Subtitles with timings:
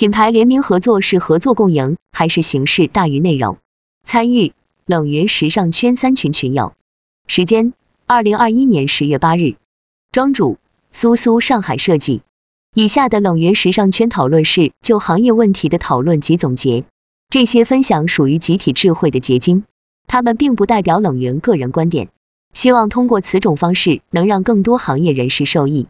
[0.00, 3.58] 品牌联名合作是合作共赢，还是形式大于内容？
[4.02, 4.54] 参与
[4.86, 6.72] 冷云时尚圈三群群友。
[7.26, 7.74] 时间：
[8.06, 9.56] 二零二一年十月八日。
[10.10, 10.56] 庄主：
[10.90, 12.22] 苏苏上海设计。
[12.74, 16.84] 以下的冷云时尚圈讨论是就行业问题的讨论及总结，
[17.28, 19.64] 这些分享属于集体智慧的结晶，
[20.06, 22.08] 他们并不代表冷云个人观点。
[22.54, 25.88] 希望通过此种方式能让更多行业人士受益。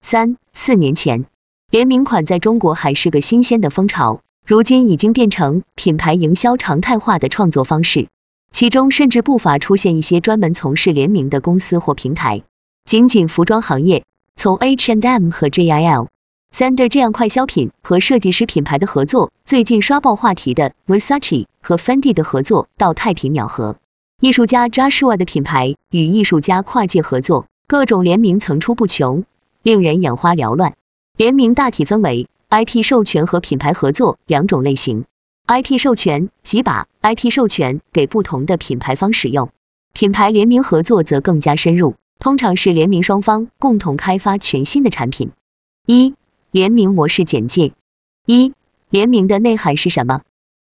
[0.00, 1.26] 三四年前。
[1.70, 8.08] 联名款在中国还是个新鲜的风潮，如今已经变成品牌营销常态化的创作方式，
[8.50, 12.42] 其中甚至不乏出现一些专门从事联名的公司或平台。
[12.84, 14.02] 仅仅服装行业，
[14.34, 16.08] 从 H&M 和 JIL、
[16.52, 23.76] Sander 这样快消品和设计师品牌的合作，最近刷爆话题的 Versace 和 Fendi 的合作，到太平鸟和
[24.20, 29.22] 艺术家 Joshua 的品牌与艺术家跨界合作，各种联名层出不穷，
[29.62, 30.74] 令人眼花缭乱。
[31.20, 35.04] 联名大体分为 IP 授权和品牌合作两种类型。
[35.46, 39.50] IP 授权即把 IP 授权给不同的品牌方使用，
[39.92, 45.32] 品牌联名合作则更加深入，通常是联名双方共同开发全新的产品。
[45.84, 46.14] 一、
[46.52, 47.74] 联名模式简介。
[48.24, 48.54] 一、
[48.88, 50.22] 联名的内涵是什么？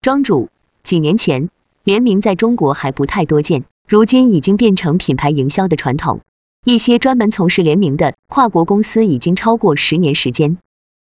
[0.00, 0.48] 庄主，
[0.84, 1.50] 几年前
[1.82, 6.20] 联名在中国还不太多见，如今已经变成品牌营销的传统。
[6.68, 10.58] 一些专门从事联名的跨国公司已经超过十年时间。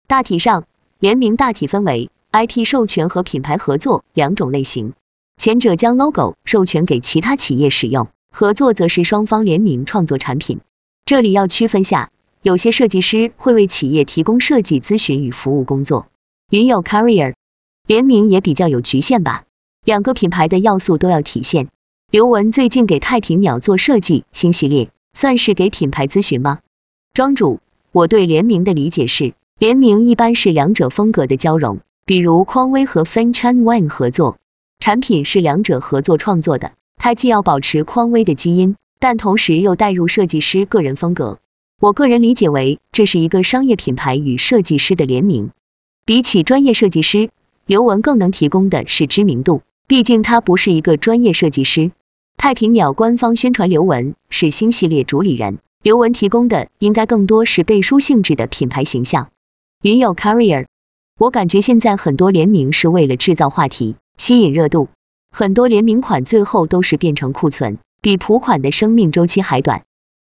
[0.07, 0.65] 大体上，
[0.99, 4.95] 联名大体分为 IP 授权和品牌合作两种类型。
[5.37, 10.61] 前者将 logo 授权给其他企业使用，合作则是双方联名创作产品。
[11.05, 16.07] 这里要区分下，有些设计师会为企业提供设计咨询与服务工作。
[16.49, 17.35] 云友 Career
[17.87, 19.45] 联名也比较有局限吧，
[19.85, 21.69] 两个品牌的要素都要体现。
[22.11, 24.89] 刘雯最近给太平鸟做设计新系列。
[25.13, 26.61] 算是给品牌咨询吗？
[27.13, 27.61] 庄主，
[27.93, 34.39] 我对联名的理解是，联名一般是两者风格的交融，比如匡威和 Fan Chan Wang 合作，
[34.79, 41.39] 产品是两者合作创作的，它既要保持匡威的基因，但同时又带入设计师个人风格。
[41.81, 45.51] 我个人理解为，这是一个商业品牌与设计师的联名。
[46.05, 47.31] 比起专业设计师，
[47.67, 51.91] 刘雯更能提供的是知名度，毕竟他不是一个专业设计师。
[52.43, 59.29] 太平鸟官方宣传刘雯是新系列主理人，刘雯提供的应该更多是背书性质的品牌形象。
[59.83, 60.65] 云友 Career，
[61.19, 64.89] 我感觉现在很多联名是为了制造话题，吸引热度，
[65.31, 69.83] 很多联名款最后都是变成库存，比普款的生命周期还短。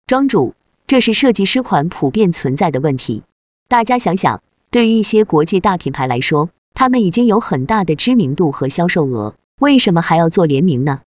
[0.06, 0.53] 庄主，
[0.85, 3.24] 这是设计师款普遍存在的问题。
[3.68, 11.01] 大家想想，对于一些国际大品牌来说，他们已经有很大的知名度和销售额，为什么还要做联名呢？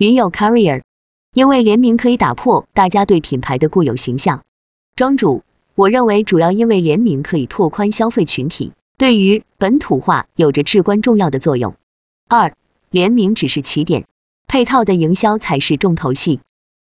[0.00, 0.80] 云友 Career，
[1.34, 4.44] 因为联名可以打破大家对品牌的固有形象。
[4.96, 5.44] 庄主，
[5.74, 11.74] 我认为主要因为联名可以拓宽消费群体，对于本土化有着至关重要的作用。
[12.30, 12.54] 二，
[12.88, 14.06] 联名只是起点，
[14.48, 16.40] 配套的营销才是重头戏。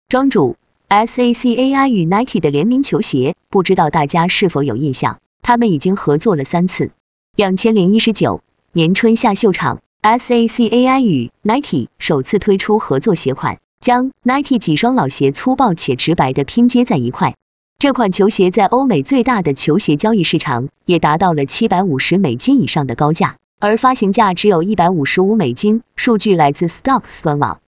[0.09, 0.57] 庄主
[0.89, 5.19] ，SACAI 与 Nike 的联名球鞋，不知道大家是否有印象？
[5.43, 6.89] 他们已经合作了三次。
[7.35, 8.41] 两千零一十九
[8.71, 9.83] 年春夏秀场。
[10.03, 17.35] SACAI 与 Nike 首次推出合作鞋款，将 Nike 几双老鞋粗暴且直白的拼接在一块。
[17.79, 25.83] 这款球鞋在欧美最大的球鞋交易市场也达到了七百五十美金以上的高价，而发行价只有一百五十五美金。
[25.95, 27.61] 数据来自 Stocks 官网。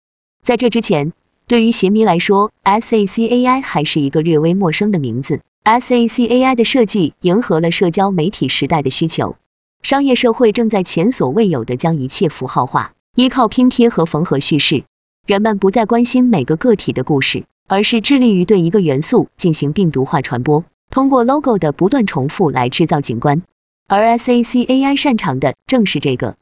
[0.41, 1.13] 在这之前，
[1.45, 5.41] 对于鞋迷来说，SACAI 还是一个略微陌生的名字。
[5.63, 9.35] SACAI 的设计迎合了社交媒体时代的需求。
[9.83, 14.85] 商业社会正在前所未有的将一切符号化，依靠拼贴和缝合叙事，
[15.27, 23.43] 人们不再关心每个个体的故事，而是致力于对一个元素进行病毒化传播，通过 logo 的不断重复来制造景观。
[23.85, 26.37] 而 SACAI 擅长的正是这个。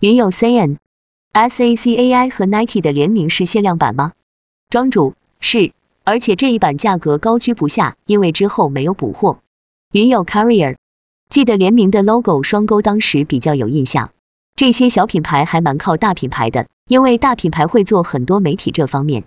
[0.00, 4.14] 云友 CN，SACAI 和 Nike 的联名是限量版吗？
[4.70, 9.40] 庄主是，而且这一版价格高居不下，因为之后没有补货。
[9.92, 10.76] 云友 Carrier。
[11.28, 14.10] 记得联名的 logo 双勾，当时比较有印象。
[14.54, 19.24] 这些小品牌还蛮靠大品牌的，因为大品牌会做很多媒体这方面。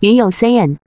[0.00, 0.78] 云有 CN，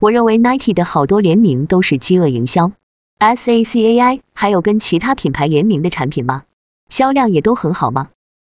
[0.00, 2.72] 我认为 Nike 的好多联名都是饥饿营销。
[3.18, 6.44] SACAI 还有跟其他品牌联名的产品吗？
[6.90, 8.10] 销量也都很好吗？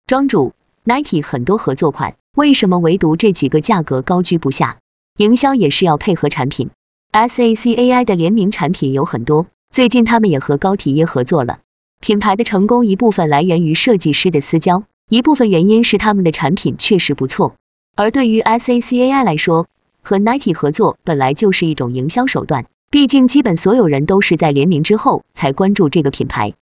[0.05, 4.77] 庄主，Nike 很多合作款，为什么唯独这几个价格高居不下？
[5.17, 6.69] 营销也是要配合产品。
[7.11, 9.47] SACAI 的联名产品有很多。
[9.73, 11.57] 最近他们也和高缇耶合作了。
[11.99, 17.55] 品牌的成功一部分来源于设计师的私交，一部分原因是他们的产品确实不错。
[17.95, 19.65] 而对于 SACAI 来说，
[20.03, 26.53] 和 Nike 合作本来就是一种营销手段，毕竟基本所有人都是在联名之后才关注这个品牌。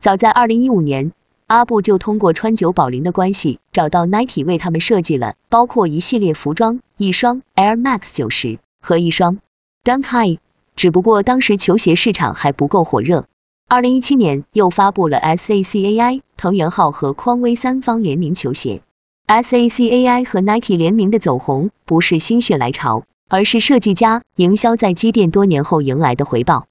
[0.00, 1.12] 早在二零一五年
[1.46, 9.38] 阿布就通过川久保玲的关系，找到 Nike 为他们设计了包括一系列服装，一双 Air Max 九十和一双
[9.84, 10.40] Dunk High。
[10.76, 13.24] 只不过当时球鞋市场还不够火热。
[13.66, 18.82] 二零一七年又发布了 SACAI 藤原浩和匡威三方联名球鞋。
[19.26, 26.66] SACAI 和 Nike 联名的走红不是心血来潮，而是设计家营销在积淀多年后迎来的回报。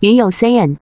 [0.00, 0.78] 云有 CN，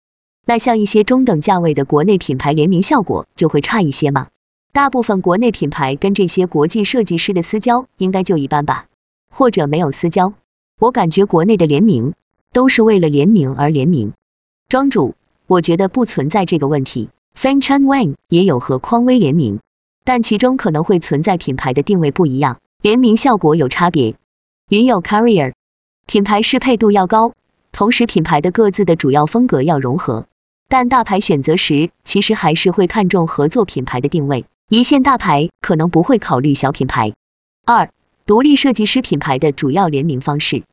[0.45, 4.27] 那像一些中等价位的国内品牌联名效果就会差一些吗？
[4.73, 8.87] 大部分国内品牌跟这些国际设计师的私交应该就一般吧，
[9.29, 10.33] 或者没有私交。
[10.79, 12.15] 我感觉国内的联名
[12.53, 14.13] 都是为了联名而联名。
[14.69, 15.15] 庄主，
[15.47, 17.09] 我觉得不存在这个问题。
[17.37, 19.59] Fan Chan Wang 也有和匡威联名。
[20.05, 24.15] 但其中可能会存在品牌的定位不一样，联名效果有差别。
[24.69, 25.53] 云友 Carrier
[26.05, 27.33] 品牌适配度要高，
[27.71, 30.27] 同时品牌的各自的主要风格要融合。
[30.67, 37.13] 但大牌选择时，其实还是会看重合作品牌的定位，一线大牌可能不会考虑小品牌。
[37.65, 37.89] 二、
[38.25, 40.63] 独立设计师品牌的主要联名方式。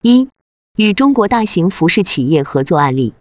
[0.00, 0.28] 一、
[0.78, 3.12] 与中国大型服饰企业合作案例。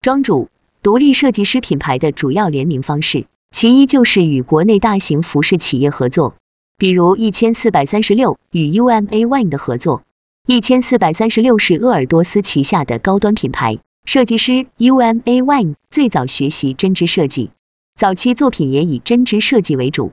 [0.00, 0.48] 庄主，
[0.80, 3.26] 独立设计师品牌的主要联名方式。
[3.50, 6.36] 其一就是与国内大型服饰企业合作，
[6.78, 10.04] 比如一千四百三十六与 UMA One 的合作。
[10.46, 17.50] 一千四百三十六是鄂尔多斯旗下的高端品牌，设计师 UMA One 最早学习针织设计，
[17.96, 20.12] 早期作品也以针织设计为主。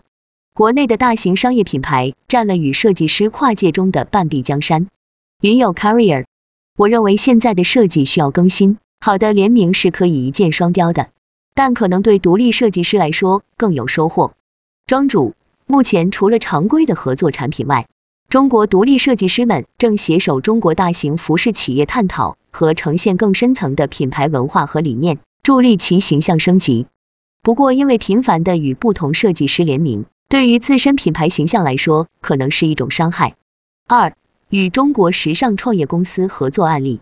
[0.55, 4.87] 国内的大型商业品牌占了与设计师跨界中的半壁江山。
[5.41, 6.25] 云友 Carrier，
[6.77, 11.09] 我认为现在的设计需要更新，好的联名是可以一箭双雕的。
[11.55, 14.33] 但可能对独立设计师来说更有收获。
[14.85, 15.33] 庄主，
[15.65, 17.87] 目前除了常规的合作产品外，
[18.29, 26.85] 中国独立设计师们正携手中国大型服饰企业探讨和呈现更深层的品牌文化和理念，助力其形象升级。
[27.41, 33.35] 不过，因为频繁的与不同设计师联名，对于自身品牌形象来说可能是一种伤害。
[33.87, 34.15] 二、
[34.49, 37.01] 与中国时尚创业公司合作案例。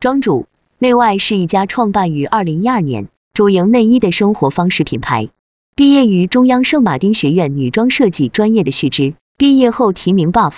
[0.00, 0.46] 庄主，
[0.78, 3.08] 内外是一家创办于二零一二年。
[3.32, 5.28] 主营内衣的生活方式品牌，
[5.76, 10.54] 毕业于中央圣马丁学院女装设计专业的旭之，毕业后提名 Buff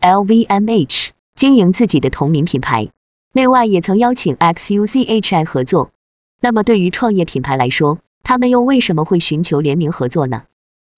[0.00, 2.88] LVMH 经营自己的同名品牌，
[3.32, 5.92] 内外也曾邀请 XUCHI 合作。
[6.40, 10.42] 那么对于创业品牌来说，他们又为什么会寻求联名合作呢？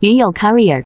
[0.01, 0.85] 云友 Carrier，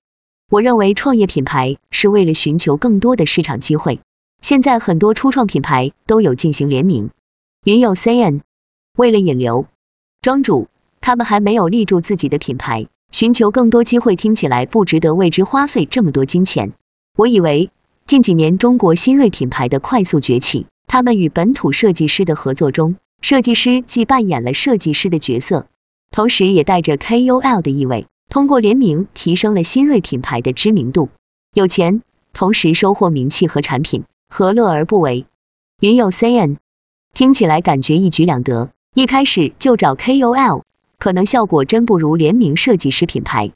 [0.53, 4.01] 我认为创业品牌是为了寻求更多的市场机会，
[4.43, 7.09] 现在很多初创品牌都有进行联名。
[7.65, 8.43] 云友 CN，
[8.95, 9.65] 为了引流。
[10.21, 10.69] 庄主，
[11.01, 16.75] 他们还没有立住自己的品牌，寻求更多机会听起来不值得为之花费这么多金钱。
[17.17, 17.71] 我以为
[18.07, 25.65] 近几年中国新锐品牌的快速崛起，他们与本土设计师的合作中，设计师既扮演了设计师的角色，
[26.11, 31.11] 同时也带着 KOL 的意味，通过联名提升了新锐品牌的知名度。
[31.53, 32.01] 有钱，
[32.33, 35.27] 同时收获名气和产品，何乐而不为？
[35.81, 36.57] 云有 CN，
[37.13, 38.71] 听起来感觉一举两得。
[38.95, 40.63] 一开始就找 KOL，
[40.99, 43.53] 可能效果真不如联名设计师品牌。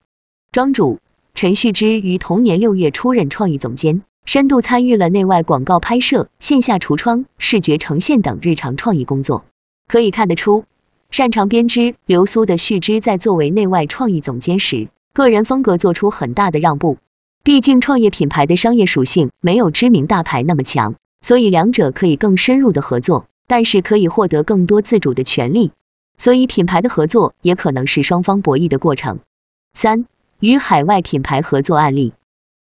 [0.53, 0.99] 庄主
[1.35, 9.47] 陈旭之于同年六月出任创意总监，深度参与了内外广告拍摄、线下橱窗、视觉呈现等日常创意工作。
[9.89, 10.67] 可以看得出，
[11.11, 16.99] 擅长编织流苏的旭之在作为内外创意总监时，个人风格做出很大的让步。
[17.43, 23.27] 毕竟创业品牌的商业属性没有知名大牌那么强，所以两者可以更深入的合作。
[23.49, 25.71] 但是可以获得更多自主的权利，
[26.19, 29.21] 所以品牌的合作也可能是双方博弈的过程。
[29.73, 30.07] 三、
[30.41, 32.13] 与海外品牌合作案例。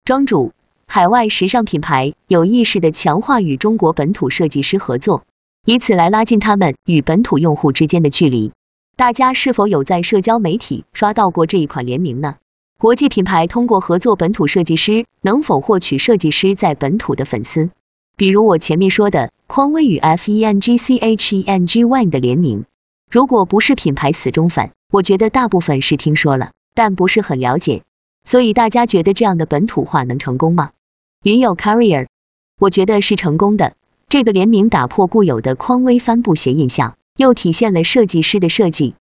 [0.05, 0.53] 庄主，
[0.87, 5.23] 海外时尚品牌有意识的强化与中国本土设计师合作，
[5.65, 8.51] 以此来拉近他们与本土用户之间的距离。
[8.95, 12.37] 大家是否有在社交媒体刷到过这一款联名呢？
[12.79, 17.69] 国际品牌通过合作本土设计师，能否获取设计师在本土的粉丝？
[18.17, 19.31] 比如我前面说的。
[19.47, 22.63] 匡威与 FENGCHENG ONE 的联名，
[23.09, 27.81] 如果不是品牌死忠粉，我觉得大部分是听说了，但不是很了解。
[28.23, 30.71] 所以大家觉得这样的本土化能成功吗？
[31.21, 32.07] 云友 Carrier，
[32.59, 33.73] 我觉得是成功的。
[34.11, 38.93] 这个联名打破固有的匡威帆布鞋印象，又体现了设计师的设计。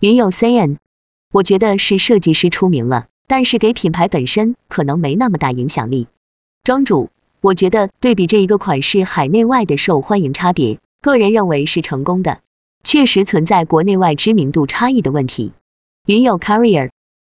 [0.00, 0.78] 云友 CN，
[1.32, 6.08] 我觉得是设计师出名了，但是给品牌本身可能没那么大影响力。
[6.64, 7.10] 庄主。
[7.40, 12.40] 我觉得对比这一个款式海内外的受欢迎差别，个人认为是成功的。
[12.82, 15.52] 确实存在国内外知名度差异的问题。
[16.06, 16.90] 云友 Carrier，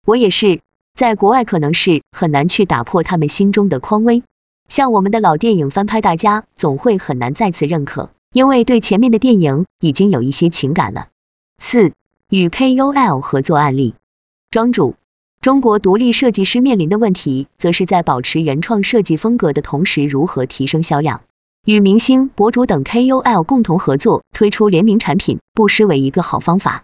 [0.04, 0.62] 我也是，
[0.96, 4.24] 在国外可能是很难去打破他们心中的匡威。
[4.70, 11.08] 像我们的老电影翻拍，大家总会很难再次认可，因为对前面的电影已经有一些情感了。
[11.58, 11.92] 四、
[12.30, 13.96] 与 KOL 合作案例。
[14.52, 14.94] 庄主，
[15.42, 21.22] 中国独立设计师面临的问题，则是在保持原创设计风格的同时，如何提升销量。
[21.66, 26.84] 与明星、博主等 KOL 共同合作推出联名产品，不失为一个好方法。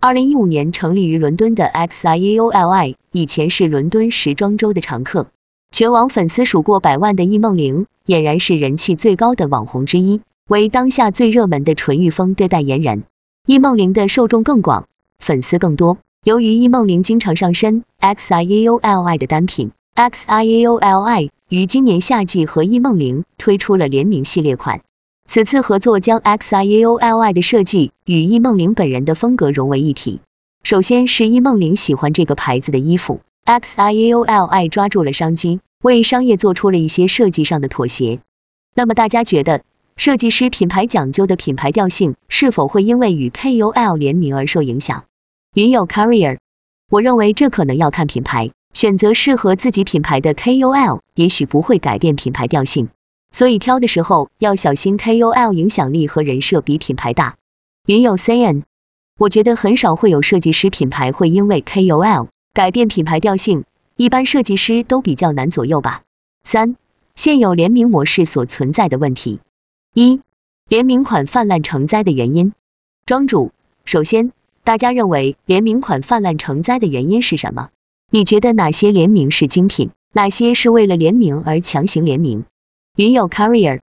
[0.00, 5.28] 二零一五年成立于伦敦的 XIAOLI，以前是伦敦时装周的常客，
[5.72, 13.04] 全网粉丝数过百万的易梦玲，俨然是人气最高的网红之一，为当下最热门的纯欲风的代言人。
[13.46, 14.86] 易梦玲的受众更广，
[15.18, 15.98] 粉丝更多。
[16.24, 24.80] 由于易梦玲经常上身 X I E O L I 的单品 X I E O L I 于今年夏季和易梦玲推出了联名系列款。
[25.28, 30.20] 此次合作将 X I E O L I 的设计与易梦玲本人的风格融为一体。
[30.62, 38.18] 首先是易梦玲喜欢这个牌子的衣服，XIAOLI 抓住了商机，为商业做出了一些设计上的妥协。
[38.74, 39.62] 那么大家觉得，
[39.96, 45.04] 设计师品牌讲究的品牌调性是否会因为与 KOL 联名而受影响？
[45.54, 46.38] 云友 Carrier，
[46.90, 52.88] 我认为这可能要看品牌，选择适合自己品牌的 KOL，也许不会改变品牌调性，
[53.32, 57.36] 所以挑的时候要小心 KOL 影响力和人设比品牌大。
[57.86, 58.64] 云友 CN，
[59.18, 62.26] 我觉得很少会有设计师品牌会因为 KOL
[62.56, 63.64] 改变品牌调性，
[63.96, 66.04] 一般设计师都比较难左右吧。
[66.42, 66.76] 三，
[67.14, 69.40] 现有联名模式所存在的问题。
[69.92, 70.22] 一，
[70.66, 72.54] 联名款泛滥成灾的原因。
[73.04, 73.52] 庄主，
[73.84, 74.32] 首先。
[74.64, 77.68] 大家认为联名款泛滥成灾的原因是什么？
[78.10, 82.46] 你觉得哪些联名是精品，哪些是为了联名而强行联名？
[82.96, 83.80] 云友 Carrier，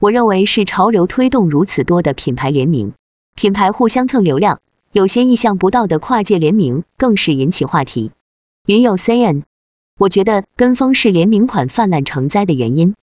[0.00, 2.94] 我认为是潮流推动如此多的品牌联名，
[3.36, 4.60] 品牌互相蹭流量，
[4.94, 8.12] 有些意想不到的跨界联名更是引起话题。
[8.64, 9.42] 云友 CN，
[9.98, 12.94] 我觉得跟风是联名款泛滥成灾的原因。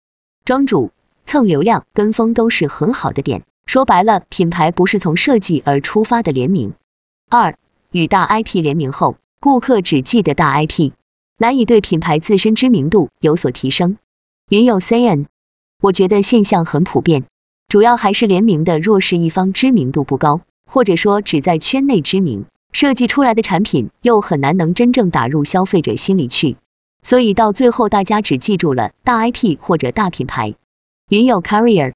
[0.45, 0.91] 庄主，
[1.25, 6.75] 蹭流量、跟风都是很好的点，说白了，品牌不是从设计而出发的联名。
[7.29, 7.57] 二
[7.91, 10.93] 与大 IP 联名后，顾客只记得大 IP，
[11.37, 13.97] 难以对品牌自身知名度有所提升。
[14.47, 15.25] 云友 CN，
[15.81, 17.25] 我觉得现象很普遍，
[17.67, 20.39] 主要还是联名的弱势一方知名度不高，
[20.73, 26.55] 或者说只在圈内知名，设计出来的产品又很难能真正打入消费者心里去，
[27.03, 30.55] 所以到最后大家只记住了大 IP 或者大品牌。
[31.09, 31.91] 云友 Carrier，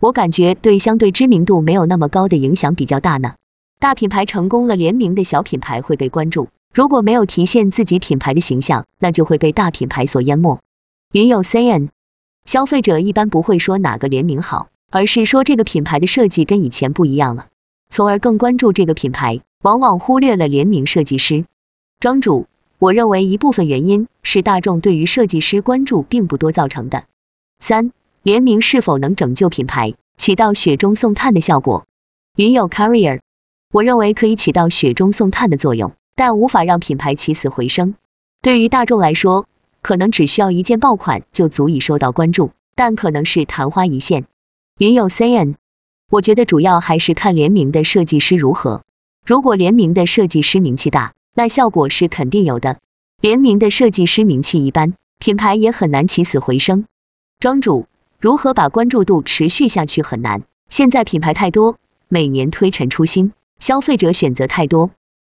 [0.00, 3.34] 我感觉对相对知名度没有那么高的影响比较大呢。
[3.78, 6.48] 大品牌成功了，联名的小品牌会被关注。
[6.74, 10.58] 如果没有体现自己品牌的形象，那就会被大品牌所淹没。
[11.12, 11.90] 云友 CN，
[12.44, 17.46] 消费者一般不会说哪个联名好，而是说这个品牌的设计跟以前不一样了，
[17.88, 21.44] 从而更关注这个品牌，往往忽略了联名设计师。
[22.00, 22.46] 庄主，
[22.78, 27.04] 我认为一部分原因是大众对于设计师关注并不多造成的。
[27.58, 31.86] 三，联名是否能拯救品牌，起到雪中送炭的效果？
[32.36, 33.20] 云友 Carrier。
[33.72, 37.94] 我认为可以起到雪中送炭的作用，但无法让品牌起死回生。
[38.42, 39.46] 对于大众来说，
[39.82, 44.24] 可能只需要一件爆款就足以受到关注，但可能是昙花一现。
[44.78, 45.54] 云友 CN，
[46.08, 48.82] 我觉得主要还是看联名的设计师如何。
[49.24, 52.76] 如果联名的设计师名气大，那效果是肯定有的；
[53.20, 56.84] 联名的设计师名气一般，品牌也很难起死回生。
[57.40, 57.86] 庄主，
[58.20, 61.76] 如何把关注度持续下去很难，现在品牌太多，
[62.08, 63.32] 每年推陈出新。
[63.58, 64.90] 消费者选择太多，